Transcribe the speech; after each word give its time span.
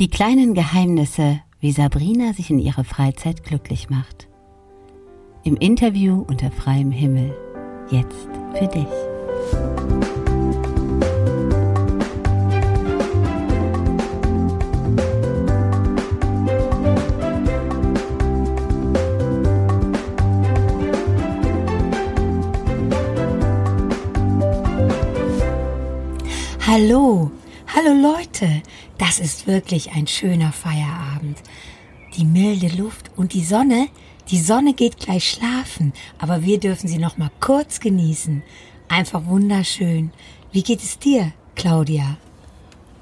Die 0.00 0.10
kleinen 0.10 0.54
Geheimnisse, 0.54 1.40
wie 1.60 1.70
Sabrina 1.70 2.32
sich 2.32 2.50
in 2.50 2.58
ihrer 2.58 2.82
Freizeit 2.82 3.44
glücklich 3.44 3.90
macht. 3.90 4.26
Im 5.44 5.56
Interview 5.56 6.24
unter 6.26 6.50
freiem 6.50 6.90
Himmel. 6.90 7.32
Jetzt 7.90 8.28
für 8.58 8.66
dich. 8.66 8.88
Hallo, 26.66 27.30
hallo 27.74 27.92
Leute, 27.92 28.62
das 28.98 29.18
ist 29.18 29.48
wirklich 29.48 29.92
ein 29.92 30.06
schöner 30.06 30.52
Feierabend. 30.52 31.38
Die 32.16 32.24
milde 32.24 32.68
Luft 32.76 33.10
und 33.16 33.32
die 33.32 33.42
Sonne, 33.42 33.88
die 34.28 34.38
Sonne 34.38 34.74
geht 34.74 34.98
gleich 34.98 35.28
schlafen, 35.28 35.92
aber 36.18 36.44
wir 36.44 36.60
dürfen 36.60 36.86
sie 36.86 36.98
noch 36.98 37.18
mal 37.18 37.32
kurz 37.40 37.80
genießen. 37.80 38.44
Einfach 38.88 39.26
wunderschön. 39.26 40.12
Wie 40.52 40.62
geht 40.62 40.84
es 40.84 41.00
dir, 41.00 41.32
Claudia? 41.56 42.16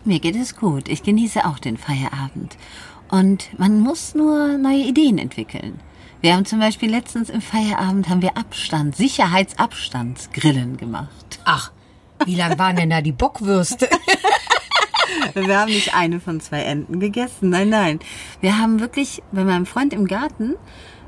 Mir 0.06 0.20
geht 0.20 0.36
es 0.36 0.56
gut. 0.56 0.88
Ich 0.88 1.02
genieße 1.02 1.44
auch 1.44 1.58
den 1.58 1.76
Feierabend. 1.76 2.56
Und 3.10 3.50
man 3.58 3.78
muss 3.78 4.14
nur 4.14 4.56
neue 4.56 4.84
Ideen 4.84 5.18
entwickeln. 5.18 5.80
Wir 6.22 6.34
haben 6.34 6.46
zum 6.46 6.60
Beispiel 6.60 6.90
letztens 6.90 7.28
im 7.28 7.42
Feierabend 7.42 8.08
haben 8.08 8.22
wir 8.22 8.38
Abstand, 8.38 8.96
Sicherheitsabstandsgrillen 8.96 10.78
gemacht. 10.78 11.40
Ach, 11.44 11.72
wie 12.24 12.36
lang 12.36 12.58
waren 12.58 12.76
denn 12.76 12.90
da 12.90 13.02
die 13.02 13.12
Bockwürste? 13.12 13.88
Wir 15.34 15.60
haben 15.60 15.72
nicht 15.72 15.94
eine 15.94 16.20
von 16.20 16.40
zwei 16.40 16.62
Enten 16.62 17.00
gegessen. 17.00 17.50
Nein, 17.50 17.68
nein. 17.68 18.00
Wir 18.40 18.58
haben 18.58 18.80
wirklich 18.80 19.22
bei 19.32 19.44
meinem 19.44 19.66
Freund 19.66 19.92
im 19.92 20.06
Garten 20.06 20.54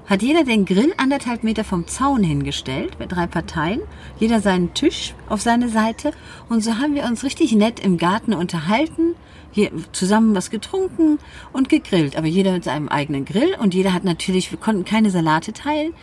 hat 0.07 0.23
jeder 0.23 0.45
den 0.45 0.65
Grill 0.67 0.93
anderthalb 0.97 1.45
Meter 1.45 1.65
vom 1.65 1.87
Zaun 1.87 2.23
hingestellt, 2.23 2.99
mit 2.99 3.13
drei 3.13 3.27
Parteien, 3.27 3.81
jeder 4.19 4.41
seinen 4.41 4.75
Tisch 4.75 5.15
auf 5.29 5.41
seine 5.41 5.69
Seite 5.69 6.13
und 6.49 6.63
so 6.63 6.79
haben 6.79 6.95
wir 6.95 7.05
uns 7.05 7.25
richtig 7.25 7.53
nett 7.53 7.81
im 7.81 7.97
Garten 7.97 8.35
unterhalten, 8.35 9.15
hier 9.51 9.71
zusammen 9.93 10.35
was 10.35 10.51
getrunken 10.51 11.19
und 11.53 11.69
gegrillt, 11.69 12.17
aber 12.17 12.27
jeder 12.27 12.53
mit 12.53 12.65
seinem 12.65 12.89
eigenen 12.89 13.25
Grill 13.25 13.57
und 13.59 13.73
jeder 13.73 13.95
hat 13.95 14.05
natürlich, 14.05 14.51
wir 14.51 14.59
konnten 14.59 14.85
keine 14.85 15.11
Salate 15.11 15.53
teilen, 15.53 15.95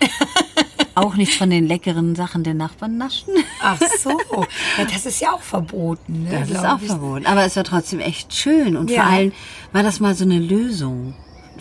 auch 0.96 1.16
nicht 1.16 1.38
von 1.38 1.50
den 1.50 1.68
leckeren 1.68 2.16
Sachen 2.16 2.44
der 2.44 2.54
Nachbarn 2.54 2.98
naschen. 2.98 3.34
Ach 3.62 3.80
so, 4.00 4.10
ja, 4.78 4.86
das 4.86 5.06
ist 5.06 5.22
ja 5.22 5.34
auch 5.34 5.42
verboten. 5.42 6.24
Ne, 6.24 6.40
das 6.40 6.50
ist 6.50 6.66
auch 6.66 6.82
ich. 6.82 6.88
verboten, 6.88 7.26
aber 7.26 7.46
es 7.46 7.56
war 7.56 7.64
trotzdem 7.64 8.00
echt 8.00 8.34
schön 8.34 8.76
und 8.76 8.90
ja. 8.90 9.04
vor 9.04 9.12
allem 9.12 9.32
war 9.72 9.84
das 9.84 10.00
mal 10.00 10.16
so 10.16 10.26
eine 10.26 10.40
Lösung 10.40 11.14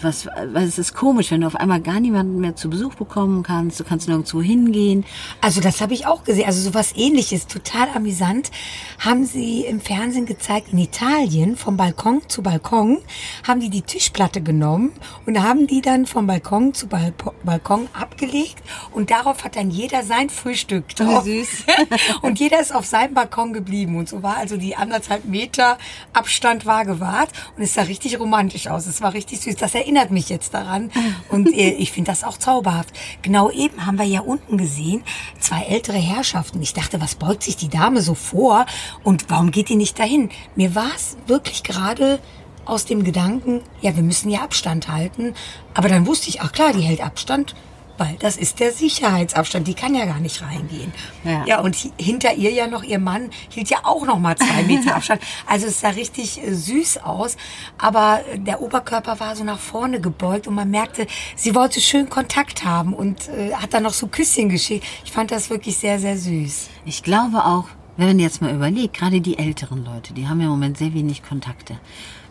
was, 0.03 0.27
weil 0.27 0.65
es 0.65 0.79
ist 0.79 0.95
komisch, 0.95 1.31
wenn 1.31 1.43
du 1.43 1.47
auf 1.47 1.57
einmal 1.57 1.81
gar 1.81 2.01
niemanden 2.01 2.41
mehr 2.41 2.57
zu 2.57 2.71
Besuch 2.71 2.95
bekommen 2.95 3.43
kannst, 3.43 3.81
du 3.81 3.85
kannst 3.85 4.09
nirgendwo 4.09 4.43
hingehen. 4.43 5.05
Also 5.41 5.61
das 5.61 5.81
habe 5.81 5.95
ich 5.95 6.07
auch 6.07 6.25
gesehen, 6.25 6.47
also 6.47 6.61
sowas 6.61 6.93
ähnliches, 6.97 7.47
total 7.47 7.89
amüsant, 7.95 8.51
haben 8.99 9.25
sie 9.25 9.65
im 9.65 9.81
Fernsehen 9.81 10.27
gezeigt 10.27 10.73
in 10.73 10.79
Italien, 10.79 11.57
vom 11.57 11.77
Balkon 11.77 12.23
zu 12.29 12.43
Balkon, 12.43 12.99
haben 13.47 13.61
die 13.61 13.71
die 13.71 13.83
Tischplatte 13.83 14.41
genommen 14.41 14.93
und 15.27 15.43
haben 15.43 15.67
die 15.67 15.81
dann 15.81 16.07
vom 16.07 16.27
Balkon 16.27 16.75
zu 16.75 16.87
Bal 16.87 17.13
Balkon 17.45 17.89
abgelegt 17.93 18.63
und 18.93 19.11
darauf 19.11 19.45
hat 19.45 19.57
dann 19.57 19.71
jeder 19.71 20.03
sein 20.03 20.31
Frühstück 20.31 20.89
drauf. 20.97 21.23
Oh, 21.23 21.25
süß. 21.25 21.65
und 22.23 22.39
jeder 22.39 22.61
ist 22.61 22.75
auf 22.75 22.87
seinem 22.87 23.15
Balkon 23.15 23.53
geblieben 23.53 23.97
und 23.97 24.09
so 24.09 24.23
war 24.23 24.37
also 24.37 24.57
die 24.57 24.77
anderthalb 24.77 25.25
Meter 25.25 25.79
Abstand 26.13 26.67
war 26.67 26.85
gewahrt 26.85 27.31
und 27.57 27.63
es 27.63 27.75
sah 27.75 27.83
richtig 27.83 28.19
romantisch 28.19 28.69
aus, 28.69 28.87
es 28.87 29.01
war 29.03 29.15
richtig 29.15 29.41
süß. 29.41 29.57
Das 29.57 29.75
erinnert 29.75 29.90
mich 30.11 30.29
jetzt 30.29 30.55
daran. 30.55 30.91
Und 31.29 31.53
äh, 31.53 31.71
ich 31.79 31.93
finde 31.93 32.11
das 32.11 32.25
auch 32.25 32.39
zauberhaft. 32.39 32.91
Genau 33.23 33.51
eben 33.51 33.87
haben 33.87 33.99
wir 33.99 34.07
ja 34.07 34.21
unten 34.21 34.57
gesehen, 34.59 35.03
zwei 35.39 35.63
ältere 35.63 35.99
Herrschaften. 35.99 36.63
Ich 36.63 36.75
dachte, 36.75 37.01
was 37.01 37.15
beugt 37.15 37.43
sich 37.43 37.57
die 37.57 37.69
Dame 37.69 38.01
so 38.01 38.15
vor? 38.15 38.67
Und 39.05 39.29
warum 39.29 39.51
geht 39.51 39.69
die 39.69 39.77
nicht 39.77 39.99
dahin? 39.99 40.31
Mir 40.57 40.75
war 40.75 40.91
es 40.95 41.17
wirklich 41.27 41.63
gerade 41.63 42.19
aus 42.65 42.85
dem 42.85 43.05
Gedanken, 43.05 43.63
ja, 43.81 43.97
wir 43.97 44.03
müssen 44.03 44.31
ja 44.31 44.43
Abstand 44.43 44.89
halten. 44.89 45.35
Aber 45.75 45.89
dann 45.89 46.07
wusste 46.07 46.29
ich, 46.29 46.41
ach 46.41 46.53
klar, 46.53 46.73
die 46.73 46.83
hält 46.83 47.01
Abstand 47.01 47.55
weil 48.01 48.17
das 48.19 48.39
ist 48.39 48.61
der 48.61 48.73
Sicherheitsabstand. 48.73 49.69
Die 49.69 49.75
kann 49.75 49.95
ja 49.95 50.07
gar 50.07 50.21
nicht 50.21 50.41
reingehen. 50.41 50.91
Ja, 51.23 51.45
ja 51.45 51.61
und 51.61 51.77
hinter 51.99 52.33
ihr 52.33 52.51
ja 52.51 52.67
noch 52.67 52.83
ihr 52.83 52.99
Mann 52.99 53.29
hielt 53.51 53.69
ja 53.69 53.81
auch 53.83 54.07
noch 54.07 54.19
mal 54.19 54.37
zwei 54.37 54.63
Meter 54.63 54.95
Abstand. 54.97 55.21
Also 55.47 55.67
es 55.67 55.81
sah 55.81 55.91
richtig 55.91 56.43
äh, 56.43 56.55
süß 56.55 57.03
aus, 57.05 57.37
aber 57.77 58.21
der 58.37 58.63
Oberkörper 58.63 59.21
war 59.21 59.37
so 59.37 59.45
nach 59.45 59.59
vorne 59.59 60.01
gebeugt 60.01 60.49
und 60.49 60.55
man 60.55 60.71
merkte, 60.71 61.07
sie 61.37 61.55
wollte 61.55 61.83
schön 61.83 62.09
Kontakt 62.09 62.65
haben 62.65 62.95
und 62.95 63.29
äh, 63.29 63.53
hat 63.53 63.75
dann 63.75 63.83
noch 63.83 63.93
so 63.93 64.07
Küsschen 64.07 64.49
geschickt. 64.49 64.87
Ich 65.05 65.13
fand 65.13 65.31
das 65.31 65.51
wirklich 65.51 65.77
sehr, 65.77 65.99
sehr 65.99 66.17
süß. 66.17 66.71
Ich 66.87 67.03
glaube 67.03 67.45
auch, 67.45 67.67
wenn 67.99 68.07
man 68.07 68.19
jetzt 68.19 68.41
mal 68.41 68.55
überlegt, 68.55 68.97
gerade 68.97 69.21
die 69.21 69.39
älteren 69.39 69.85
Leute, 69.85 70.15
die 70.15 70.27
haben 70.27 70.41
ja 70.41 70.47
im 70.47 70.53
Moment 70.53 70.79
sehr 70.79 70.95
wenig 70.95 71.23
Kontakte 71.23 71.77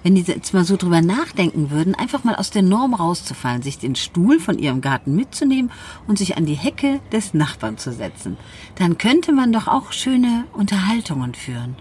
wenn 0.04 0.16
die 0.16 0.22
jetzt 0.22 0.54
mal 0.54 0.64
so 0.64 0.78
drüber 0.78 1.02
nachdenken 1.02 1.72
würden, 1.72 1.96
einfach 1.96 2.24
mal 2.24 2.36
aus 2.36 2.52
der 2.52 2.62
Norm 2.62 2.94
rauszufallen, 2.94 3.62
sich 3.62 3.78
den 3.78 3.96
Stuhl 3.96 4.40
von 4.40 4.58
ihrem 4.58 4.82
Garten 4.82 5.16
mitzunehmen 5.16 5.72
und 6.08 6.18
sich 6.18 6.38
an 6.38 6.46
die 6.46 6.56
Hecke 6.56 7.00
des 7.12 7.34
Nachbarn 7.34 7.78
zu 7.78 7.92
setzen, 7.92 8.38
dann 8.76 8.98
könnte 8.98 9.32
man 9.32 9.52
doch 9.52 9.68
auch 9.68 9.92
schöne 9.92 10.46
Unterhaltungen 10.54 11.34
führen 11.34 11.76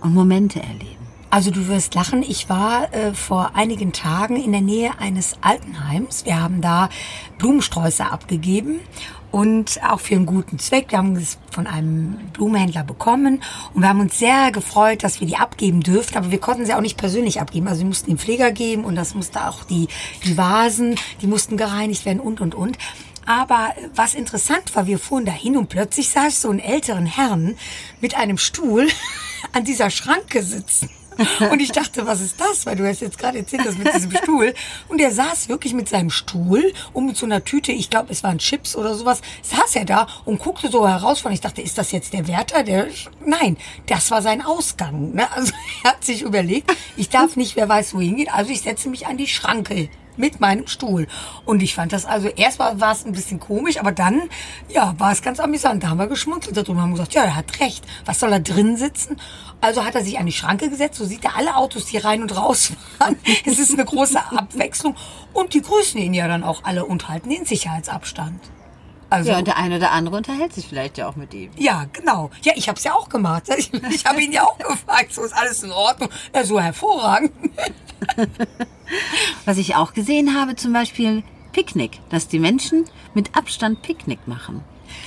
und 0.00 0.14
Momente 0.14 0.60
erleben. 0.60 0.98
Also 1.30 1.50
du 1.50 1.68
wirst 1.68 1.94
lachen, 1.94 2.22
ich 2.22 2.48
war 2.48 2.92
äh, 2.94 3.12
vor 3.12 3.50
einigen 3.54 3.92
Tagen 3.92 4.36
in 4.36 4.52
der 4.52 4.62
Nähe 4.62 4.92
eines 4.98 5.36
Altenheims. 5.42 6.24
Wir 6.24 6.40
haben 6.40 6.62
da 6.62 6.88
Blumensträuße 7.36 8.10
abgegeben 8.10 8.80
und 9.30 9.82
auch 9.82 10.00
für 10.00 10.14
einen 10.14 10.26
guten 10.26 10.58
Zweck. 10.58 10.90
Wir 10.90 10.98
haben 10.98 11.16
es 11.16 11.38
von 11.50 11.66
einem 11.66 12.16
Blumenhändler 12.32 12.84
bekommen 12.84 13.42
und 13.74 13.82
wir 13.82 13.88
haben 13.88 14.00
uns 14.00 14.18
sehr 14.18 14.50
gefreut, 14.52 15.02
dass 15.04 15.20
wir 15.20 15.26
die 15.26 15.36
abgeben 15.36 15.80
dürften, 15.80 16.16
aber 16.16 16.30
wir 16.30 16.40
konnten 16.40 16.64
sie 16.66 16.74
auch 16.74 16.80
nicht 16.80 16.96
persönlich 16.96 17.40
abgeben. 17.40 17.68
Also 17.68 17.80
wir 17.80 17.88
mussten 17.88 18.10
den 18.10 18.18
Pfleger 18.18 18.52
geben 18.52 18.84
und 18.84 18.94
das 18.94 19.14
musste 19.14 19.46
auch 19.46 19.64
die, 19.64 19.88
die 20.24 20.36
Vasen, 20.36 20.96
die 21.20 21.26
mussten 21.26 21.56
gereinigt 21.56 22.04
werden 22.04 22.20
und, 22.20 22.40
und, 22.40 22.54
und. 22.54 22.78
Aber 23.26 23.74
was 23.94 24.14
interessant 24.14 24.74
war, 24.74 24.86
wir 24.86 24.98
fuhren 24.98 25.26
dahin 25.26 25.58
und 25.58 25.68
plötzlich 25.68 26.08
sah 26.08 26.28
ich 26.28 26.38
so 26.38 26.48
einen 26.48 26.60
älteren 26.60 27.04
Herrn 27.04 27.56
mit 28.00 28.16
einem 28.16 28.38
Stuhl 28.38 28.88
an 29.52 29.64
dieser 29.64 29.90
Schranke 29.90 30.42
sitzen. 30.42 30.88
Und 31.50 31.60
ich 31.60 31.72
dachte, 31.72 32.06
was 32.06 32.20
ist 32.20 32.40
das? 32.40 32.66
Weil 32.66 32.76
du 32.76 32.86
hast 32.86 33.00
jetzt 33.00 33.18
gerade 33.18 33.38
erzählt, 33.38 33.66
das 33.66 33.76
mit 33.76 33.92
diesem 33.92 34.10
Stuhl. 34.12 34.54
Und 34.88 35.00
er 35.00 35.10
saß 35.10 35.48
wirklich 35.48 35.74
mit 35.74 35.88
seinem 35.88 36.10
Stuhl 36.10 36.72
und 36.92 37.06
mit 37.06 37.16
so 37.16 37.26
einer 37.26 37.44
Tüte, 37.44 37.72
ich 37.72 37.90
glaube, 37.90 38.12
es 38.12 38.22
waren 38.22 38.38
Chips 38.38 38.76
oder 38.76 38.94
sowas, 38.94 39.20
saß 39.42 39.76
er 39.76 39.84
da 39.84 40.06
und 40.24 40.38
guckte 40.38 40.70
so 40.70 40.88
heraus 40.88 41.20
von. 41.20 41.32
Ich 41.32 41.40
dachte, 41.40 41.62
ist 41.62 41.78
das 41.78 41.92
jetzt 41.92 42.12
der 42.12 42.28
Wärter? 42.28 42.62
Der, 42.62 42.86
nein, 43.24 43.56
das 43.86 44.10
war 44.10 44.22
sein 44.22 44.42
Ausgang. 44.42 45.14
Ne? 45.14 45.30
Also 45.32 45.52
er 45.82 45.92
hat 45.92 46.04
sich 46.04 46.22
überlegt, 46.22 46.72
ich 46.96 47.08
darf 47.08 47.36
nicht, 47.36 47.56
wer 47.56 47.68
weiß, 47.68 47.94
wohin 47.94 48.16
geht. 48.16 48.32
Also 48.32 48.52
ich 48.52 48.62
setze 48.62 48.88
mich 48.88 49.06
an 49.06 49.16
die 49.16 49.26
Schranke 49.26 49.88
mit 50.18 50.40
meinem 50.40 50.66
Stuhl. 50.66 51.06
Und 51.44 51.62
ich 51.62 51.74
fand 51.74 51.92
das 51.92 52.04
also, 52.04 52.28
erst 52.28 52.58
war, 52.58 52.74
es 52.92 53.06
ein 53.06 53.12
bisschen 53.12 53.40
komisch, 53.40 53.78
aber 53.78 53.92
dann, 53.92 54.22
ja, 54.68 54.94
war 54.98 55.12
es 55.12 55.22
ganz 55.22 55.40
amüsant. 55.40 55.82
Da 55.82 55.90
haben 55.90 55.98
wir 55.98 56.08
geschmunzelt 56.08 56.56
darüber 56.56 56.82
haben 56.82 56.92
gesagt, 56.92 57.14
ja, 57.14 57.22
er 57.22 57.36
hat 57.36 57.60
recht. 57.60 57.84
Was 58.04 58.20
soll 58.20 58.32
er 58.32 58.40
drin 58.40 58.76
sitzen? 58.76 59.16
Also 59.60 59.84
hat 59.84 59.94
er 59.94 60.04
sich 60.04 60.18
an 60.18 60.26
die 60.26 60.32
Schranke 60.32 60.70
gesetzt, 60.70 60.98
so 60.98 61.04
sieht 61.04 61.24
er 61.24 61.36
alle 61.36 61.56
Autos, 61.56 61.86
die 61.86 61.98
rein 61.98 62.22
und 62.22 62.36
raus 62.36 62.72
fahren. 62.98 63.16
Es 63.44 63.58
ist 63.58 63.72
eine 63.72 63.84
große 63.84 64.20
Abwechslung. 64.30 64.94
Und 65.32 65.54
die 65.54 65.62
grüßen 65.62 66.00
ihn 66.00 66.14
ja 66.14 66.28
dann 66.28 66.44
auch 66.44 66.64
alle 66.64 66.84
und 66.84 67.08
halten 67.08 67.30
den 67.30 67.44
Sicherheitsabstand. 67.44 68.40
Also, 69.10 69.30
ja, 69.30 69.38
und 69.38 69.46
der 69.46 69.56
eine 69.56 69.76
oder 69.76 69.92
andere 69.92 70.16
unterhält 70.16 70.52
sich 70.52 70.68
vielleicht 70.68 70.98
ja 70.98 71.08
auch 71.08 71.16
mit 71.16 71.32
ihm. 71.32 71.50
Ja, 71.56 71.86
genau. 71.92 72.30
Ja, 72.42 72.52
ich 72.56 72.68
habe 72.68 72.76
es 72.76 72.84
ja 72.84 72.94
auch 72.94 73.08
gemacht. 73.08 73.44
Ich, 73.58 73.72
ich 73.72 74.04
habe 74.04 74.22
ihn 74.22 74.32
ja 74.32 74.44
auch 74.44 74.58
gefragt, 74.58 75.12
so 75.12 75.24
ist 75.24 75.32
alles 75.32 75.62
in 75.62 75.72
Ordnung. 75.72 76.10
Ja, 76.34 76.44
so 76.44 76.60
hervorragend. 76.60 77.32
Was 79.44 79.56
ich 79.56 79.74
auch 79.74 79.94
gesehen 79.94 80.38
habe, 80.38 80.54
zum 80.54 80.72
Beispiel 80.72 81.24
Picknick, 81.52 81.98
dass 82.10 82.28
die 82.28 82.38
Menschen 82.38 82.84
mit 83.14 83.34
Abstand 83.34 83.82
Picknick 83.82 84.28
machen. 84.28 84.62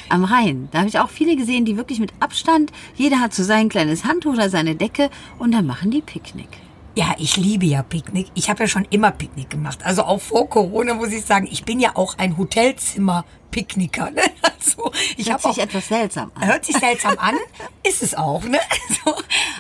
Am 0.10 0.24
Rhein. 0.24 0.70
Da 0.72 0.80
habe 0.80 0.90
ich 0.90 1.00
auch 1.00 1.10
viele 1.10 1.36
gesehen, 1.36 1.66
die 1.66 1.78
wirklich 1.78 2.00
mit 2.00 2.14
Abstand, 2.20 2.72
jeder 2.96 3.20
hat 3.20 3.34
so 3.34 3.44
sein 3.44 3.70
kleines 3.70 4.06
Handtuch 4.06 4.34
oder 4.34 4.50
seine 4.50 4.76
Decke 4.76 5.10
und 5.40 5.54
dann 5.54 5.66
machen 5.66 5.92
die 5.92 6.02
Picknick. 6.02 6.50
Ja, 6.94 7.16
ich 7.18 7.38
liebe 7.38 7.66
ja 7.66 7.84
Picknick. 7.84 8.28
Ich 8.34 8.50
habe 8.50 8.64
ja 8.64 8.68
schon 8.68 8.86
immer 8.90 9.12
Picknick 9.12 9.50
gemacht. 9.50 9.80
Also 9.86 10.04
auch 10.04 10.20
vor 10.20 10.50
Corona 10.50 10.94
muss 10.94 11.14
ich 11.14 11.24
sagen, 11.24 11.48
ich 11.50 11.64
bin 11.64 11.80
ja 11.80 11.92
auch 11.96 12.18
ein 12.18 12.38
Hotelzimmer 12.38 13.24
Picknicker. 13.52 14.12
Ne? 14.12 14.22
Also, 14.62 14.92
ich 15.18 15.28
Hört 15.28 15.42
sich 15.42 15.52
auch 15.52 15.58
etwas 15.58 15.88
seltsam 15.88 16.32
an. 16.36 16.48
Hört 16.48 16.66
sich 16.66 16.78
seltsam 16.78 17.18
an, 17.18 17.36
ist 17.84 18.04
es 18.04 18.14
auch, 18.14 18.44
ne? 18.44 18.60
So, 19.04 19.16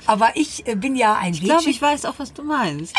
aber 0.05 0.31
ich 0.35 0.67
äh, 0.67 0.75
bin 0.75 0.95
ja 0.95 1.15
ein 1.15 1.33
Ich 1.33 1.41
glaube, 1.41 1.61
Veggie, 1.61 1.71
ich 1.71 1.81
weiß 1.81 2.05
auch, 2.05 2.15
was 2.17 2.33
du 2.33 2.43
meinst. 2.43 2.95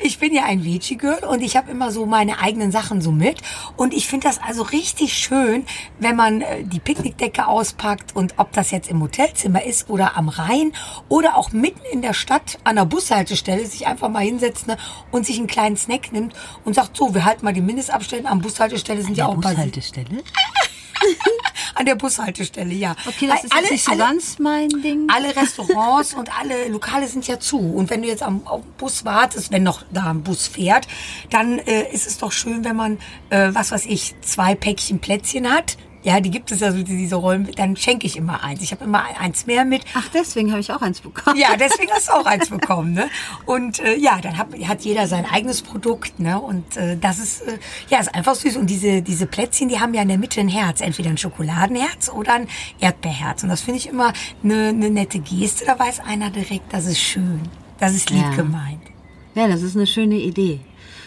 ich 0.00 0.18
bin 0.18 0.32
ja 0.32 0.44
ein 0.44 0.64
Veggie 0.64 0.96
Girl 0.96 1.24
und 1.24 1.42
ich 1.42 1.56
habe 1.56 1.70
immer 1.70 1.90
so 1.90 2.06
meine 2.06 2.38
eigenen 2.38 2.72
Sachen 2.72 3.02
so 3.02 3.12
mit 3.12 3.42
und 3.76 3.92
ich 3.92 4.06
finde 4.06 4.28
das 4.28 4.40
also 4.42 4.62
richtig 4.62 5.12
schön, 5.12 5.66
wenn 5.98 6.16
man 6.16 6.40
äh, 6.40 6.64
die 6.64 6.80
Picknickdecke 6.80 7.46
auspackt 7.46 8.16
und 8.16 8.34
ob 8.38 8.52
das 8.52 8.70
jetzt 8.70 8.88
im 8.88 9.02
Hotelzimmer 9.02 9.62
ist 9.64 9.90
oder 9.90 10.16
am 10.16 10.28
Rhein 10.30 10.72
oder 11.08 11.36
auch 11.36 11.52
mitten 11.52 11.84
in 11.92 12.00
der 12.00 12.14
Stadt 12.14 12.58
an 12.64 12.76
der 12.76 12.86
Bushaltestelle 12.86 13.66
sich 13.66 13.86
einfach 13.86 14.08
mal 14.08 14.24
hinsetzt 14.24 14.66
ne, 14.66 14.78
und 15.10 15.26
sich 15.26 15.38
einen 15.38 15.48
kleinen 15.48 15.76
Snack 15.76 16.12
nimmt 16.12 16.34
und 16.64 16.74
sagt 16.74 16.96
so, 16.96 17.14
wir 17.14 17.24
halten 17.24 17.44
mal 17.44 17.52
die 17.52 17.60
Mindestabstände 17.60 18.28
am 18.28 18.40
Bushaltestelle 18.40 19.02
sind 19.02 19.16
ja 19.16 19.26
auch 19.26 19.34
Bushaltestelle? 19.34 20.22
an 21.74 21.86
der 21.86 21.94
Bushaltestelle, 21.94 22.74
ja. 22.74 22.94
Okay, 23.06 23.26
das 23.26 23.44
ist 23.44 23.54
jetzt 23.54 23.70
nicht 23.70 23.84
so 23.84 23.96
ganz 23.96 24.38
mein 24.38 24.68
Ding. 24.68 25.08
alle 25.08 25.34
Restaurants 25.34 26.14
und 26.14 26.30
alle 26.38 26.68
Lokale 26.68 27.08
sind 27.08 27.26
ja 27.26 27.38
zu. 27.38 27.58
Und 27.58 27.90
wenn 27.90 28.02
du 28.02 28.08
jetzt 28.08 28.22
am, 28.22 28.46
am 28.46 28.62
Bus 28.78 29.04
wartest, 29.04 29.50
wenn 29.52 29.62
noch 29.62 29.82
da 29.92 30.10
ein 30.10 30.22
Bus 30.22 30.46
fährt, 30.46 30.86
dann 31.30 31.58
äh, 31.60 31.92
ist 31.92 32.06
es 32.06 32.18
doch 32.18 32.32
schön, 32.32 32.64
wenn 32.64 32.76
man, 32.76 32.98
äh, 33.30 33.50
was 33.52 33.72
weiß 33.72 33.86
ich, 33.86 34.14
zwei 34.20 34.54
Päckchen 34.54 35.00
Plätzchen 35.00 35.50
hat. 35.50 35.76
Ja, 36.04 36.20
die 36.20 36.30
gibt 36.30 36.50
es 36.50 36.60
ja 36.60 36.72
so, 36.72 36.82
diese 36.82 37.14
Rollen. 37.14 37.48
Dann 37.56 37.76
schenke 37.76 38.06
ich 38.06 38.16
immer 38.16 38.42
eins. 38.42 38.60
Ich 38.62 38.72
habe 38.72 38.84
immer 38.84 39.04
eins 39.20 39.46
mehr 39.46 39.64
mit. 39.64 39.84
Ach, 39.94 40.08
deswegen 40.12 40.50
habe 40.50 40.60
ich 40.60 40.72
auch 40.72 40.82
eins 40.82 41.00
bekommen. 41.00 41.38
Ja, 41.38 41.56
deswegen 41.56 41.90
hast 41.92 42.08
du 42.08 42.12
auch 42.12 42.26
eins 42.26 42.50
bekommen, 42.50 42.92
ne? 42.92 43.08
Und 43.46 43.78
äh, 43.80 43.96
ja, 43.96 44.18
dann 44.20 44.36
hat, 44.36 44.48
hat 44.66 44.82
jeder 44.82 45.06
sein 45.06 45.24
eigenes 45.30 45.62
Produkt, 45.62 46.18
ne? 46.18 46.40
Und 46.40 46.76
äh, 46.76 46.96
das 46.96 47.18
ist 47.20 47.42
äh, 47.42 47.58
ja 47.88 48.00
ist 48.00 48.14
einfach 48.14 48.34
süß. 48.34 48.56
Und 48.56 48.68
diese 48.68 49.00
diese 49.02 49.26
Plätzchen, 49.26 49.68
die 49.68 49.78
haben 49.78 49.94
ja 49.94 50.02
in 50.02 50.08
der 50.08 50.18
Mitte 50.18 50.40
ein 50.40 50.48
Herz, 50.48 50.80
entweder 50.80 51.10
ein 51.10 51.18
Schokoladenherz 51.18 52.08
oder 52.10 52.34
ein 52.34 52.48
Erdbeerherz. 52.80 53.42
Und 53.44 53.50
das 53.50 53.60
finde 53.60 53.78
ich 53.78 53.88
immer 53.88 54.12
eine, 54.42 54.68
eine 54.70 54.90
nette 54.90 55.20
Geste. 55.20 55.64
Da 55.66 55.78
weiß 55.78 56.00
einer 56.00 56.30
direkt, 56.30 56.72
das 56.72 56.86
ist 56.86 57.00
schön, 57.00 57.42
das 57.78 57.94
ist 57.94 58.10
lieb 58.10 58.22
Ja. 58.22 58.34
gemeint. 58.36 58.82
Ja, 59.34 59.46
das 59.48 59.62
ist 59.62 59.76
eine 59.76 59.86
schöne 59.86 60.16
Idee. 60.16 60.60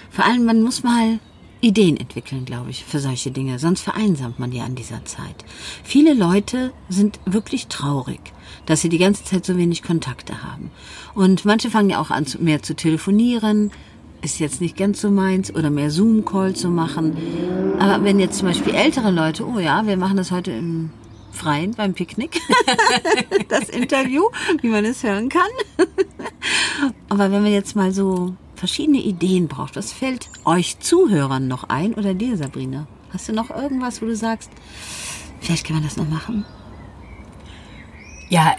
Vor 0.09 0.23
allem, 0.25 0.45
man 0.45 0.61
muss 0.63 0.81
mal 0.83 1.19
Ideen 1.61 1.97
entwickeln, 1.97 2.45
glaube 2.45 2.69
ich, 2.69 2.85
für 2.85 2.99
solche 2.99 3.31
Dinge. 3.31 3.59
Sonst 3.59 3.81
vereinsamt 3.81 4.39
man 4.39 4.51
ja 4.51 4.65
an 4.65 4.75
dieser 4.75 5.03
Zeit. 5.05 5.45
Viele 5.83 6.13
Leute 6.13 6.71
sind 6.89 7.19
wirklich 7.25 7.67
traurig, 7.67 8.19
dass 8.65 8.81
sie 8.81 8.89
die 8.89 8.97
ganze 8.97 9.23
Zeit 9.23 9.45
so 9.45 9.57
wenig 9.57 9.83
Kontakte 9.83 10.43
haben. 10.43 10.71
Und 11.13 11.45
manche 11.45 11.69
fangen 11.69 11.89
ja 11.89 11.99
auch 11.99 12.11
an, 12.11 12.25
mehr 12.39 12.61
zu 12.61 12.75
telefonieren. 12.75 13.71
Ist 14.21 14.39
jetzt 14.39 14.61
nicht 14.61 14.77
ganz 14.77 15.01
so 15.01 15.09
meins. 15.11 15.53
Oder 15.53 15.69
mehr 15.69 15.91
Zoom-Call 15.91 16.55
zu 16.55 16.69
machen. 16.69 17.17
Aber 17.79 18.03
wenn 18.03 18.19
jetzt 18.19 18.39
zum 18.39 18.47
Beispiel 18.47 18.73
ältere 18.73 19.11
Leute, 19.11 19.45
oh 19.45 19.59
ja, 19.59 19.85
wir 19.85 19.97
machen 19.97 20.17
das 20.17 20.31
heute 20.31 20.51
im 20.51 20.89
Freien 21.31 21.71
beim 21.71 21.93
Picknick. 21.93 22.39
das 23.49 23.69
Interview, 23.69 24.23
wie 24.61 24.69
man 24.69 24.85
es 24.85 25.03
hören 25.03 25.29
kann. 25.29 25.41
Aber 27.09 27.31
wenn 27.31 27.43
man 27.43 27.51
jetzt 27.51 27.75
mal 27.75 27.91
so 27.91 28.35
verschiedene 28.65 28.97
Ideen 28.97 29.47
braucht, 29.47 29.75
was 29.75 29.93
fällt 29.93 30.27
euch 30.43 30.79
Zuhörern 30.79 31.47
noch 31.47 31.65
ein 31.65 31.93
oder 31.93 32.15
dir, 32.15 32.35
Sabrina? 32.35 32.87
Hast 33.13 33.29
du 33.29 33.33
noch 33.33 33.51
irgendwas, 33.51 34.01
wo 34.01 34.07
du 34.07 34.15
sagst, 34.15 34.49
vielleicht 35.39 35.67
kann 35.67 35.75
man 35.75 35.83
das 35.83 35.97
noch 35.97 36.09
machen? 36.09 36.45
Ja, 38.27 38.55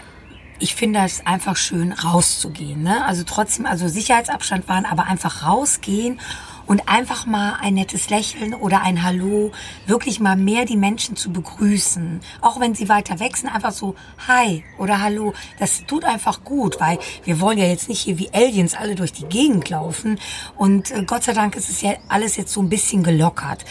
ich 0.59 0.75
finde 0.75 1.01
es 1.01 1.25
einfach 1.25 1.57
schön, 1.57 1.91
rauszugehen. 1.91 2.83
Ne? 2.83 3.03
Also 3.03 3.23
trotzdem, 3.25 3.65
also 3.65 3.89
Sicherheitsabstand 3.89 4.69
wahren, 4.69 4.85
aber 4.85 5.07
einfach 5.07 5.45
rausgehen 5.45 6.21
und 6.67 6.87
einfach 6.87 7.25
mal 7.25 7.57
ein 7.61 7.73
nettes 7.73 8.09
Lächeln 8.09 8.53
oder 8.53 8.81
ein 8.81 9.03
Hallo, 9.03 9.51
wirklich 9.85 10.19
mal 10.19 10.35
mehr 10.35 10.65
die 10.65 10.77
Menschen 10.77 11.15
zu 11.15 11.31
begrüßen. 11.31 12.19
Auch 12.41 12.59
wenn 12.59 12.75
sie 12.75 12.89
weiter 12.89 13.17
sind, 13.17 13.53
einfach 13.53 13.71
so 13.71 13.95
Hi 14.27 14.63
oder 14.77 15.01
Hallo. 15.01 15.33
Das 15.59 15.85
tut 15.85 16.05
einfach 16.05 16.43
gut, 16.43 16.79
weil 16.79 16.99
wir 17.23 17.39
wollen 17.39 17.57
ja 17.57 17.65
jetzt 17.65 17.89
nicht 17.89 18.01
hier 18.01 18.19
wie 18.19 18.29
Aliens 18.33 18.75
alle 18.75 18.95
durch 18.95 19.13
die 19.13 19.25
Gegend 19.25 19.69
laufen. 19.69 20.19
Und 20.55 20.91
äh, 20.91 21.03
Gott 21.03 21.23
sei 21.23 21.33
Dank 21.33 21.55
ist 21.55 21.69
es 21.69 21.81
ja 21.81 21.95
alles 22.09 22.35
jetzt 22.35 22.53
so 22.53 22.61
ein 22.61 22.69
bisschen 22.69 23.03
gelockert. 23.03 23.65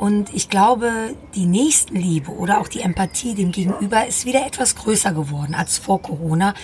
Und 0.00 0.32
ich 0.32 0.48
glaube, 0.48 1.14
die 1.34 1.44
Nächstenliebe 1.44 2.30
oder 2.30 2.62
auch 2.62 2.68
die 2.68 2.80
Empathie 2.80 3.34
dem 3.34 3.52
Gegenüber 3.52 4.06
ist 4.06 4.24
wieder 4.24 4.46
etwas 4.46 4.74
größer 4.74 5.12
geworden 5.12 5.54
als 5.54 5.76
vor 5.76 6.00
Corona. 6.00 6.54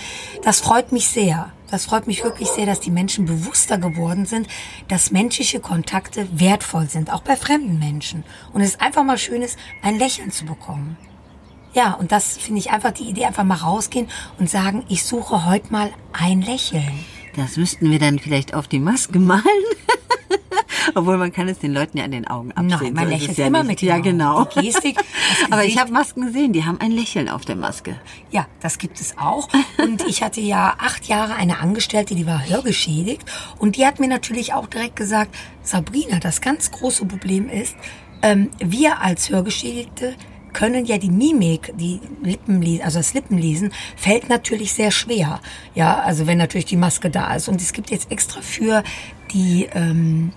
Das 0.42 0.60
freut 0.60 0.90
mich 0.90 1.08
sehr. 1.08 1.52
Das 1.70 1.84
freut 1.84 2.06
mich 2.06 2.24
wirklich 2.24 2.48
sehr, 2.48 2.64
dass 2.64 2.80
die 2.80 2.90
Menschen 2.90 3.26
bewusster 3.26 3.76
geworden 3.76 4.24
sind, 4.24 4.48
dass 4.88 5.10
menschliche 5.10 5.60
Kontakte 5.60 6.26
wertvoll 6.32 6.88
sind, 6.88 7.12
auch 7.12 7.20
bei 7.20 7.36
fremden 7.36 7.78
Menschen. 7.78 8.24
Und 8.54 8.62
es 8.62 8.80
einfach 8.80 9.04
mal 9.04 9.18
schön 9.18 9.42
ist, 9.42 9.58
ein 9.82 9.98
Lächeln 9.98 10.30
zu 10.30 10.46
bekommen. 10.46 10.96
Ja, 11.74 11.92
und 11.92 12.12
das 12.12 12.38
finde 12.38 12.60
ich 12.60 12.70
einfach 12.70 12.92
die 12.92 13.04
Idee, 13.04 13.26
einfach 13.26 13.44
mal 13.44 13.56
rausgehen 13.56 14.08
und 14.38 14.48
sagen, 14.48 14.82
ich 14.88 15.04
suche 15.04 15.44
heute 15.44 15.70
mal 15.70 15.92
ein 16.14 16.40
Lächeln. 16.40 17.04
Das 17.36 17.58
müssten 17.58 17.90
wir 17.90 17.98
dann 17.98 18.18
vielleicht 18.18 18.54
auf 18.54 18.66
die 18.66 18.78
Maske 18.78 19.18
malen. 19.18 19.44
Obwohl 20.94 21.16
man 21.16 21.32
kann 21.32 21.48
es 21.48 21.58
den 21.58 21.72
Leuten 21.72 21.98
ja 21.98 22.04
an 22.04 22.10
den 22.10 22.26
Augen 22.26 22.52
absehen. 22.52 22.94
Nein, 22.94 22.94
man 22.94 23.08
so 23.08 23.14
ist 23.14 23.20
lächelt 23.20 23.38
ja 23.38 23.46
immer 23.46 23.62
nicht. 23.62 23.82
mit 23.82 23.88
Ja, 23.88 23.98
genau. 23.98 24.44
Die 24.44 24.66
Gestik, 24.66 24.98
Aber 25.50 25.64
ich 25.64 25.78
habe 25.78 25.92
Masken 25.92 26.26
gesehen, 26.26 26.52
die 26.52 26.64
haben 26.64 26.80
ein 26.80 26.90
Lächeln 26.90 27.28
auf 27.28 27.44
der 27.44 27.56
Maske. 27.56 27.98
Ja, 28.30 28.46
das 28.60 28.78
gibt 28.78 29.00
es 29.00 29.16
auch. 29.18 29.48
Und 29.78 30.06
ich 30.06 30.22
hatte 30.22 30.40
ja 30.40 30.74
acht 30.78 31.06
Jahre 31.06 31.34
eine 31.34 31.60
Angestellte, 31.60 32.14
die 32.14 32.26
war 32.26 32.48
hörgeschädigt. 32.48 33.24
Und 33.58 33.76
die 33.76 33.86
hat 33.86 34.00
mir 34.00 34.08
natürlich 34.08 34.52
auch 34.52 34.66
direkt 34.66 34.96
gesagt, 34.96 35.34
Sabrina, 35.62 36.18
das 36.18 36.40
ganz 36.40 36.70
große 36.70 37.06
Problem 37.06 37.48
ist, 37.48 37.76
ähm, 38.22 38.50
wir 38.58 39.00
als 39.00 39.30
Hörgeschädigte 39.30 40.14
können 40.52 40.86
ja 40.86 40.96
die 40.96 41.10
Mimik, 41.10 41.74
die 41.76 42.00
Lippenlesen, 42.22 42.82
also 42.82 42.98
das 42.98 43.12
Lippenlesen, 43.12 43.72
fällt 43.94 44.30
natürlich 44.30 44.72
sehr 44.72 44.90
schwer. 44.90 45.40
Ja, 45.74 45.98
also 45.98 46.26
wenn 46.26 46.38
natürlich 46.38 46.64
die 46.64 46.78
Maske 46.78 47.10
da 47.10 47.34
ist. 47.34 47.48
Und 47.48 47.60
es 47.60 47.74
gibt 47.74 47.90
jetzt 47.90 48.10
extra 48.10 48.40
für 48.40 48.82
die, 49.34 49.68
ähm, 49.74 50.32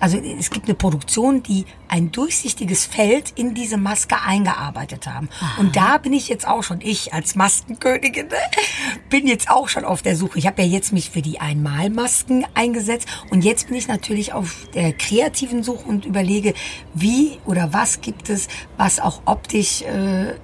also 0.00 0.18
es 0.18 0.50
gibt 0.50 0.66
eine 0.66 0.74
Produktion, 0.74 1.42
die 1.42 1.64
ein 1.88 2.12
durchsichtiges 2.12 2.84
Feld 2.84 3.32
in 3.36 3.54
diese 3.54 3.76
Maske 3.76 4.16
eingearbeitet 4.20 5.06
haben. 5.06 5.28
Und 5.58 5.76
da 5.76 5.98
bin 5.98 6.12
ich 6.12 6.28
jetzt 6.28 6.46
auch 6.46 6.62
schon, 6.62 6.80
ich 6.80 7.14
als 7.14 7.34
Maskenkönigin, 7.34 8.28
ne, 8.28 8.36
bin 9.10 9.26
jetzt 9.26 9.50
auch 9.50 9.68
schon 9.68 9.84
auf 9.84 10.02
der 10.02 10.16
Suche. 10.16 10.38
Ich 10.38 10.46
habe 10.46 10.62
ja 10.62 10.68
jetzt 10.68 10.92
mich 10.92 11.10
für 11.10 11.22
die 11.22 11.40
Einmalmasken 11.40 12.46
eingesetzt 12.54 13.08
und 13.30 13.44
jetzt 13.44 13.68
bin 13.68 13.76
ich 13.76 13.88
natürlich 13.88 14.32
auf 14.32 14.68
der 14.74 14.92
kreativen 14.92 15.62
Suche 15.62 15.88
und 15.88 16.04
überlege, 16.04 16.54
wie 16.94 17.38
oder 17.46 17.72
was 17.72 18.00
gibt 18.00 18.28
es, 18.30 18.48
was 18.76 19.00
auch 19.00 19.22
optisch 19.24 19.82
äh, 19.82 20.34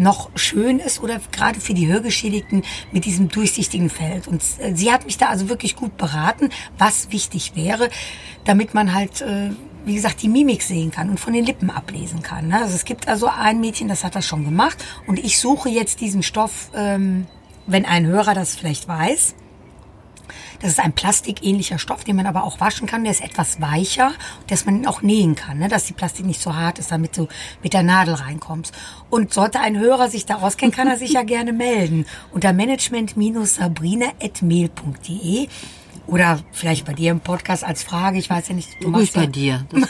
noch 0.00 0.30
schön 0.34 0.78
ist 0.78 1.02
oder 1.02 1.20
gerade 1.30 1.60
für 1.60 1.74
die 1.74 1.86
Hörgeschädigten 1.86 2.62
mit 2.90 3.04
diesem 3.04 3.28
durchsichtigen 3.28 3.90
Feld. 3.90 4.26
Und 4.26 4.42
äh, 4.58 4.74
sie 4.74 4.90
hat 4.90 5.04
mich 5.04 5.18
da 5.18 5.26
also 5.26 5.48
wirklich 5.48 5.76
gut 5.76 5.96
beraten, 5.96 6.48
was 6.78 7.12
wichtig 7.12 7.52
wäre, 7.54 7.90
damit 8.44 8.74
man 8.74 8.94
halt, 8.94 9.20
äh, 9.20 9.50
wie 9.84 9.94
gesagt, 9.94 10.22
die 10.22 10.28
Mimik 10.28 10.62
sehen 10.62 10.90
kann 10.90 11.10
und 11.10 11.20
von 11.20 11.32
den 11.32 11.44
Lippen 11.44 11.70
ablesen 11.70 12.22
kann. 12.22 12.48
Ne? 12.48 12.60
Also 12.62 12.74
es 12.74 12.84
gibt 12.84 13.08
also 13.08 13.26
ein 13.26 13.60
Mädchen, 13.60 13.88
das 13.88 14.02
hat 14.02 14.16
das 14.16 14.26
schon 14.26 14.44
gemacht 14.44 14.84
und 15.06 15.18
ich 15.18 15.38
suche 15.38 15.68
jetzt 15.68 16.00
diesen 16.00 16.22
Stoff, 16.22 16.70
ähm, 16.74 17.26
wenn 17.66 17.84
ein 17.84 18.06
Hörer 18.06 18.34
das 18.34 18.56
vielleicht 18.56 18.88
weiß. 18.88 19.34
Das 20.60 20.72
ist 20.72 20.80
ein 20.80 20.92
plastikähnlicher 20.92 21.78
Stoff, 21.78 22.04
den 22.04 22.16
man 22.16 22.26
aber 22.26 22.44
auch 22.44 22.60
waschen 22.60 22.86
kann. 22.86 23.04
Der 23.04 23.12
ist 23.12 23.22
etwas 23.22 23.58
weicher, 23.60 24.12
dass 24.48 24.66
man 24.66 24.76
ihn 24.76 24.86
auch 24.86 25.00
nähen 25.02 25.34
kann, 25.34 25.58
ne? 25.58 25.68
dass 25.68 25.86
die 25.86 25.94
Plastik 25.94 26.26
nicht 26.26 26.40
so 26.40 26.54
hart 26.54 26.78
ist, 26.78 26.90
damit 26.90 27.16
du 27.16 27.28
mit 27.62 27.72
der 27.72 27.82
Nadel 27.82 28.12
reinkommst. 28.14 28.74
Und 29.08 29.32
sollte 29.32 29.60
ein 29.60 29.78
Hörer 29.78 30.10
sich 30.10 30.26
da 30.26 30.34
auskennen, 30.36 30.74
kann 30.74 30.88
er 30.88 30.98
sich 30.98 31.12
ja 31.12 31.22
gerne 31.24 31.54
melden. 31.54 32.04
Unter 32.32 32.52
management-sabrina.mail.de 32.52 35.48
oder 36.06 36.40
vielleicht 36.52 36.84
bei 36.86 36.92
dir 36.92 37.10
im 37.12 37.20
Podcast 37.20 37.64
als 37.64 37.82
Frage. 37.82 38.18
Ich 38.18 38.28
weiß 38.28 38.48
ja 38.48 38.54
nicht, 38.54 38.68
du 38.82 38.90
Ruhig 38.90 39.10
bei 39.12 39.26
dir. 39.26 39.64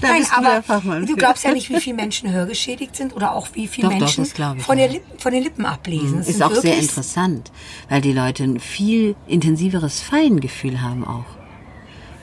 Da 0.00 0.08
Nein, 0.08 0.20
bist 0.20 0.32
du 0.32 0.36
aber 0.36 0.48
der 0.48 0.62
Fachmann 0.62 1.06
du 1.06 1.16
glaubst 1.16 1.44
ja 1.44 1.52
nicht, 1.52 1.68
wie 1.68 1.80
viele 1.80 1.96
Menschen 1.96 2.30
hörgeschädigt 2.32 2.96
sind 2.96 3.14
oder 3.14 3.34
auch 3.34 3.48
wie 3.52 3.66
viele 3.66 3.88
Doch, 3.88 3.94
doch, 3.94 4.00
Menschen 4.00 4.24
ich, 4.24 4.64
von, 4.64 4.76
der 4.76 4.88
Lippen, 4.88 5.18
von 5.18 5.32
den 5.32 5.42
Lippen 5.42 5.66
ablesen. 5.66 6.20
Es 6.20 6.28
Ist 6.28 6.42
auch 6.42 6.54
sehr 6.54 6.78
interessant, 6.78 7.52
weil 7.88 8.00
die 8.00 8.12
Leute 8.12 8.44
ein 8.44 8.60
viel 8.60 9.14
intensiveres 9.26 10.00
Feingefühl 10.00 10.80
haben 10.80 11.06
auch. 11.06 11.26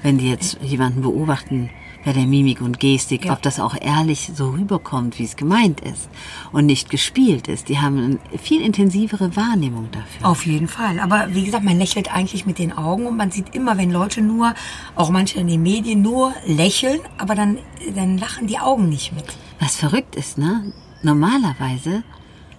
Wenn 0.02 0.18
die 0.18 0.30
jetzt 0.30 0.58
jemanden 0.62 1.02
beobachten 1.02 1.70
bei 2.08 2.14
der 2.14 2.26
Mimik 2.26 2.62
und 2.62 2.80
Gestik, 2.80 3.26
Ja. 3.26 3.34
ob 3.34 3.42
das 3.42 3.60
auch 3.60 3.76
ehrlich 3.82 4.32
so 4.34 4.52
rüberkommt, 4.52 5.20
wie 5.20 5.26
es 5.26 5.36
gemeint 5.36 5.82
ist 5.82 6.08
und 6.54 6.66
nicht 6.66 6.90
gespielt 6.90 7.50
ist. 7.50 7.68
Die 7.68 7.80
haben 7.80 7.98
eine 8.32 8.40
viel 8.40 8.62
intensivere 8.62 9.36
Wahrnehmung 9.36 9.90
dafür. 9.92 10.26
Auf 10.26 10.46
jeden 10.46 10.70
Fall. 10.70 11.02
Aber 11.02 11.28
wie 11.34 11.44
gesagt, 11.44 11.66
man 11.66 11.78
lächelt 11.78 12.10
eigentlich 12.16 12.46
mit 12.46 12.60
den 12.60 12.72
Augen 12.72 13.08
und 13.08 13.18
man 13.18 13.32
sieht 13.32 13.54
immer, 13.54 13.78
wenn 13.78 13.92
Leute 13.92 14.22
nur, 14.22 14.54
auch 14.96 15.10
manche 15.10 15.38
in 15.42 15.48
den 15.48 15.62
Medien, 15.62 16.02
nur 16.02 16.32
lächeln, 16.46 17.02
aber 17.18 17.36
dann, 17.36 17.58
dann 17.94 18.18
lachen 18.18 18.48
die 18.48 18.58
Augen 18.58 18.88
nicht 18.88 19.12
mit. 19.14 19.26
Was 19.60 19.76
verrückt 19.76 20.16
ist, 20.16 20.38
ne? 20.38 20.72
Normalerweise, 21.04 22.04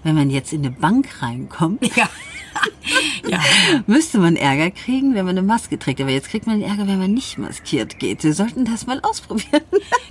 wenn 0.03 0.15
man 0.15 0.29
jetzt 0.29 0.53
in 0.53 0.61
eine 0.61 0.73
Bank 0.73 1.23
reinkommt, 1.23 1.97
Ja. 1.97 2.07
Ja. 3.29 3.41
Müsste 3.87 4.19
man 4.19 4.37
Ärger 4.37 4.71
kriegen, 4.71 5.15
wenn 5.15 5.27
man 5.27 5.37
eine 5.37 5.47
Maske 5.47 5.79
trägt. 5.79 6.01
Aber 6.01 6.11
jetzt 6.11 6.31
kriegt 6.31 6.47
man 6.47 6.63
Ärger, 6.63 6.87
wenn 6.87 6.99
man 6.99 7.13
nicht 7.13 7.37
maskiert 7.37 7.99
geht. 7.99 8.23
Sie 8.23 8.33
sollten 8.33 8.65
das 8.65 8.87
mal 8.87 9.01
ausprobieren. 9.03 9.61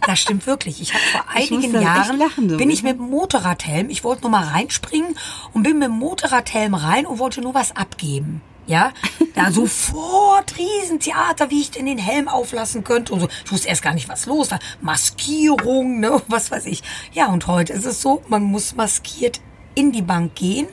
Das 0.06 0.20
stimmt 0.20 0.46
wirklich. 0.46 0.82
Ich 0.82 0.94
habe 0.94 1.04
vor 1.12 1.26
Ich 1.40 1.52
einigen 1.52 1.82
Jahren 1.82 2.20
lachen, 2.20 2.50
so. 2.50 2.58
bin 2.58 2.70
ich 2.70 2.84
mit 2.84 3.00
dem 3.00 3.10
Motorradhelm, 3.10 3.90
ich 3.90 4.04
wollte 4.04 4.22
nur 4.24 4.32
mal 4.32 4.44
reinspringen 4.44 5.16
und 5.54 5.64
bin 5.64 5.80
mit 5.80 5.88
dem 5.88 5.98
Motorradhelm 5.98 6.76
rein 6.76 7.06
und 7.08 7.18
wollte 7.18 7.42
nur 7.42 7.54
was 7.56 7.76
abgeben. 7.76 8.42
Ja, 8.68 8.92
da 9.34 9.50
sofort 9.52 10.56
Riesentheater, 10.58 11.50
wie 11.50 11.62
ich 11.62 11.72
denn 11.72 11.86
den 11.86 11.98
Helm 11.98 12.28
auflassen 12.28 12.84
könnte 12.84 13.14
und 13.14 13.22
so. 13.22 13.30
Ich 13.46 13.52
wusste 13.52 13.70
erst 13.70 13.82
gar 13.82 13.94
nicht, 13.94 14.10
was 14.10 14.26
los 14.26 14.52
war. 14.52 14.60
Maskierung, 14.82 16.00
ne, 16.02 16.22
was 16.28 16.52
weiß 16.52 16.66
ich. 16.66 16.84
Ja, 17.14 17.28
und 17.28 17.48
heute 17.48 17.74
ist 17.74 17.86
es 17.86 18.02
so, 18.02 18.22
man 18.28 18.44
muss 18.44 18.76
maskiert 18.76 19.40
in 19.74 19.92
die 19.92 20.02
Bank 20.02 20.36
gehen. 20.36 20.68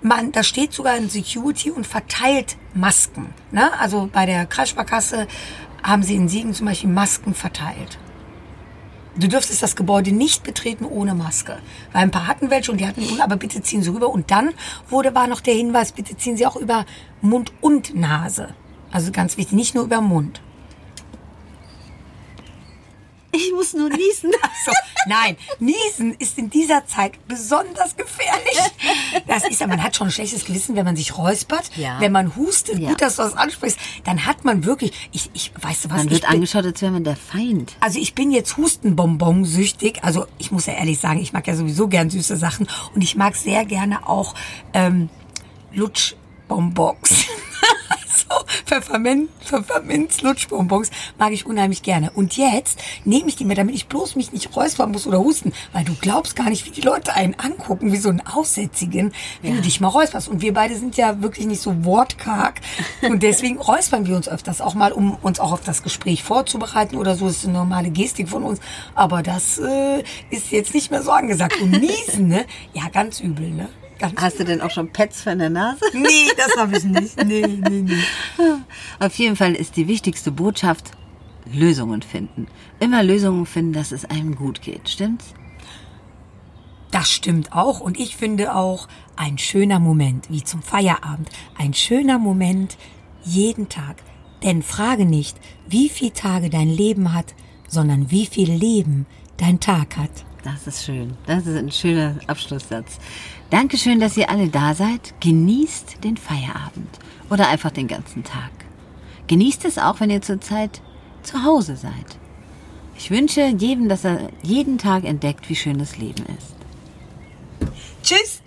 Man, 0.00 0.30
da 0.32 0.42
steht 0.42 0.72
sogar 0.72 0.94
ein 0.94 1.08
Security 1.08 1.70
und 1.70 1.86
verteilt 1.86 2.56
Masken. 2.74 3.34
Ne? 3.50 3.72
Also 3.80 4.08
bei 4.12 4.26
der 4.26 4.46
Kreissparkasse 4.46 5.26
haben 5.82 6.02
sie 6.02 6.14
in 6.14 6.28
Siegen 6.28 6.54
zum 6.54 6.66
Beispiel 6.66 6.90
Masken 6.90 7.34
verteilt. 7.34 7.98
Du 9.16 9.26
dürftest 9.26 9.62
das 9.62 9.74
Gebäude 9.74 10.12
nicht 10.12 10.44
betreten 10.44 10.84
ohne 10.84 11.14
Maske. 11.14 11.58
Weil 11.92 12.02
ein 12.02 12.12
paar 12.12 12.28
hatten 12.28 12.50
welche 12.50 12.70
und 12.70 12.78
die 12.78 12.86
hatten 12.86 13.00
die 13.00 13.20
aber 13.20 13.36
bitte 13.36 13.62
ziehen 13.62 13.82
Sie 13.82 13.90
rüber. 13.90 14.10
Und 14.10 14.30
dann 14.30 14.50
wurde, 14.88 15.14
war 15.14 15.26
noch 15.26 15.40
der 15.40 15.54
Hinweis, 15.54 15.90
bitte 15.90 16.16
ziehen 16.16 16.36
Sie 16.36 16.46
auch 16.46 16.54
über 16.54 16.86
Mund 17.20 17.52
und 17.60 17.96
Nase. 17.96 18.54
Also 18.92 19.10
ganz 19.10 19.36
wichtig, 19.36 19.54
nicht 19.54 19.74
nur 19.74 19.84
über 19.84 20.00
Mund. 20.00 20.40
Ich 23.32 23.52
muss 23.52 23.74
nur 23.74 23.88
niesen. 23.88 24.30
So, 24.64 24.72
nein, 25.08 25.36
Niesen 25.58 26.14
ist 26.18 26.38
in 26.38 26.50
dieser 26.50 26.86
Zeit 26.86 27.12
besonders 27.26 27.96
gefährlich. 27.96 28.58
Das 29.26 29.48
ist 29.48 29.60
ja, 29.60 29.66
man 29.66 29.82
hat 29.82 29.96
schon 29.96 30.08
ein 30.08 30.10
schlechtes 30.10 30.44
Gewissen, 30.44 30.76
wenn 30.76 30.84
man 30.84 30.96
sich 30.96 31.16
räuspert, 31.18 31.70
Ja. 31.76 32.00
wenn 32.00 32.12
man 32.12 32.36
hustet. 32.36 32.78
Ja. 32.78 32.90
Gut, 32.90 33.02
dass 33.02 33.16
du 33.16 33.22
das 33.22 33.34
ansprichst. 33.34 33.78
Dann 34.04 34.26
hat 34.26 34.44
man 34.44 34.64
wirklich, 34.64 35.08
ich, 35.12 35.30
ich, 35.32 35.52
weißt 35.60 35.86
du 35.86 35.90
was, 35.90 35.98
Man 35.98 36.10
wird 36.10 36.22
bin, 36.22 36.30
angeschaut, 36.30 36.64
als 36.64 36.80
wäre 36.82 36.92
man 36.92 37.04
der 37.04 37.16
Feind. 37.16 37.74
Also 37.80 37.98
ich 37.98 38.14
bin 38.14 38.30
jetzt 38.30 38.56
Hustenbonbon 38.56 39.44
süchtig. 39.44 39.98
Also 40.02 40.26
ich 40.38 40.50
muss 40.52 40.66
ja 40.66 40.74
ehrlich 40.74 40.98
sagen, 41.00 41.20
ich 41.20 41.32
mag 41.32 41.46
ja 41.46 41.56
sowieso 41.56 41.88
gern 41.88 42.10
süße 42.10 42.36
Sachen 42.36 42.68
und 42.94 43.02
ich 43.02 43.16
mag 43.16 43.34
sehr 43.36 43.64
gerne 43.64 44.08
auch 44.08 44.34
ähm, 44.74 45.08
Lutschbonbons. 45.72 47.26
also 48.78 48.86
Pfefferminz, 48.86 49.30
Pfefferminz, 49.44 50.22
Lutschbonbons 50.22 50.90
mag 51.18 51.32
ich 51.32 51.46
unheimlich 51.46 51.82
gerne. 51.82 52.10
Und 52.12 52.36
jetzt 52.36 52.80
nehme 53.04 53.28
ich 53.28 53.36
die 53.36 53.44
mir, 53.44 53.54
damit 53.54 53.74
ich 53.74 53.88
bloß 53.88 54.16
mich 54.16 54.32
nicht 54.32 54.54
räuspern 54.54 54.92
muss 54.92 55.06
oder 55.06 55.18
husten, 55.18 55.52
weil 55.72 55.84
du 55.84 55.94
glaubst 56.00 56.36
gar 56.36 56.48
nicht, 56.48 56.66
wie 56.66 56.70
die 56.70 56.80
Leute 56.80 57.14
einen 57.14 57.34
angucken, 57.34 57.92
wie 57.92 57.96
so 57.96 58.08
einen 58.08 58.20
Aussätzigen, 58.20 59.12
wenn 59.42 59.56
du 59.56 59.62
dich 59.62 59.80
mal 59.80 59.88
räusperst. 59.88 60.28
Und 60.28 60.42
wir 60.42 60.54
beide 60.54 60.76
sind 60.76 60.96
ja 60.96 61.20
wirklich 61.22 61.46
nicht 61.46 61.60
so 61.60 61.84
wortkarg 61.84 62.60
und 63.02 63.22
deswegen 63.22 63.58
räuspern 63.58 64.06
wir 64.06 64.16
uns 64.16 64.28
öfters 64.28 64.60
auch 64.60 64.74
mal, 64.74 64.92
um 64.92 65.16
uns 65.22 65.40
auch 65.40 65.52
auf 65.52 65.62
das 65.62 65.82
Gespräch 65.82 66.22
vorzubereiten 66.22 66.96
oder 66.96 67.16
so. 67.16 67.26
Das 67.26 67.38
ist 67.38 67.44
eine 67.44 67.54
normale 67.54 67.90
Gestik 67.90 68.28
von 68.28 68.44
uns. 68.44 68.60
Aber 68.94 69.22
das 69.22 69.58
äh, 69.58 70.02
ist 70.30 70.50
jetzt 70.50 70.74
nicht 70.74 70.90
mehr 70.90 71.02
so 71.02 71.10
angesagt. 71.10 71.60
Und 71.60 71.70
niesen, 71.70 72.28
ne? 72.28 72.46
Ja, 72.72 72.88
ganz 72.90 73.20
übel, 73.20 73.50
ne? 73.50 73.68
Ganz 73.98 74.20
Hast 74.20 74.38
du 74.38 74.44
denn 74.44 74.60
auch 74.60 74.70
schon 74.70 74.90
Pets 74.92 75.22
für 75.22 75.34
der 75.34 75.50
Nase? 75.50 75.84
Nee, 75.92 76.28
das 76.36 76.56
habe 76.56 76.76
ich 76.76 76.84
nicht. 76.84 77.24
Nee, 77.24 77.46
nee, 77.46 77.82
nee. 77.82 78.02
Auf 79.00 79.14
jeden 79.16 79.36
Fall 79.36 79.54
ist 79.54 79.76
die 79.76 79.88
wichtigste 79.88 80.30
Botschaft 80.30 80.92
Lösungen 81.52 82.02
finden. 82.02 82.46
Immer 82.78 83.02
Lösungen 83.02 83.46
finden, 83.46 83.72
dass 83.72 83.92
es 83.92 84.04
einem 84.04 84.36
gut 84.36 84.62
geht. 84.62 84.88
Stimmt's? 84.88 85.34
Das 86.90 87.10
stimmt 87.10 87.52
auch. 87.52 87.80
Und 87.80 87.98
ich 87.98 88.16
finde 88.16 88.54
auch 88.54 88.88
ein 89.16 89.38
schöner 89.38 89.78
Moment, 89.78 90.30
wie 90.30 90.44
zum 90.44 90.62
Feierabend. 90.62 91.28
Ein 91.56 91.74
schöner 91.74 92.18
Moment 92.18 92.76
jeden 93.24 93.68
Tag. 93.68 93.96
Denn 94.42 94.62
frage 94.62 95.04
nicht, 95.04 95.36
wie 95.68 95.88
viel 95.88 96.10
Tage 96.10 96.50
dein 96.50 96.68
Leben 96.68 97.12
hat, 97.12 97.34
sondern 97.66 98.10
wie 98.10 98.26
viel 98.26 98.50
Leben 98.50 99.06
dein 99.36 99.60
Tag 99.60 99.96
hat. 99.96 100.24
Das 100.44 100.66
ist 100.66 100.84
schön. 100.84 101.16
Das 101.26 101.46
ist 101.46 101.56
ein 101.56 101.70
schöner 101.72 102.16
Abschlusssatz. 102.26 102.98
Dankeschön, 103.50 104.00
dass 104.00 104.16
ihr 104.16 104.30
alle 104.30 104.48
da 104.48 104.74
seid. 104.74 105.14
Genießt 105.20 106.04
den 106.04 106.16
Feierabend 106.16 106.98
oder 107.30 107.48
einfach 107.48 107.70
den 107.70 107.88
ganzen 107.88 108.22
Tag. 108.24 108.50
Genießt 109.26 109.64
es 109.64 109.78
auch, 109.78 110.00
wenn 110.00 110.10
ihr 110.10 110.22
zurzeit 110.22 110.80
zu 111.22 111.42
Hause 111.44 111.76
seid. 111.76 111.92
Ich 112.96 113.10
wünsche 113.10 113.42
jedem, 113.46 113.88
dass 113.88 114.04
er 114.04 114.30
jeden 114.42 114.78
Tag 114.78 115.04
entdeckt, 115.04 115.48
wie 115.48 115.56
schön 115.56 115.78
das 115.78 115.98
Leben 115.98 116.24
ist. 116.36 116.54
Tschüss. 118.02 118.42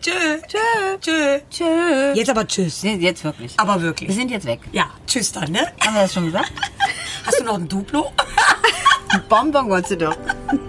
Tschö. 0.00 0.10
Tschö. 0.48 0.58
Tschö. 1.00 1.40
Tschö. 1.50 2.12
Jetzt 2.14 2.30
aber 2.30 2.46
tschüss. 2.46 2.82
Nee, 2.82 2.96
Jetzt 2.96 3.24
wirklich. 3.24 3.54
Aber 3.58 3.76
Wir 3.76 3.82
wirklich. 3.82 4.14
sind 4.14 4.30
jetzt 4.30 4.46
weg. 4.46 4.60
Ja, 4.72 4.90
tschüss 5.06 5.32
dann, 5.32 5.50
ne? 5.50 5.66
Haben 5.84 5.94
wir 5.94 6.02
das 6.02 6.14
schon 6.14 6.26
gesagt? 6.26 6.52
Hast 7.26 7.40
du 7.40 7.44
noch 7.44 7.54
ein 7.54 7.66
Duplo? 7.68 8.12
Ein 9.08 9.22
Bonbon 9.28 9.68
wolltest 9.68 9.92
du 9.92 9.96
doch. 10.06 10.16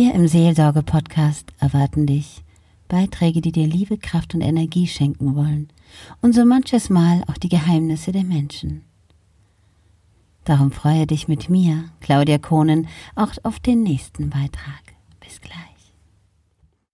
Hier 0.00 0.14
im 0.14 0.28
Seelsorge-Podcast 0.28 1.50
erwarten 1.58 2.06
dich 2.06 2.44
Beiträge, 2.86 3.40
die 3.40 3.50
dir 3.50 3.66
Liebe, 3.66 3.98
Kraft 3.98 4.32
und 4.32 4.42
Energie 4.42 4.86
schenken 4.86 5.34
wollen 5.34 5.70
und 6.22 6.36
so 6.36 6.44
manches 6.44 6.88
Mal 6.88 7.24
auch 7.26 7.36
die 7.36 7.48
Geheimnisse 7.48 8.12
der 8.12 8.22
Menschen. 8.22 8.84
Darum 10.44 10.70
freue 10.70 11.08
dich 11.08 11.26
mit 11.26 11.50
mir, 11.50 11.90
Claudia 11.98 12.38
Kohnen, 12.38 12.86
auch 13.16 13.32
auf 13.42 13.58
den 13.58 13.82
nächsten 13.82 14.30
Beitrag. 14.30 14.87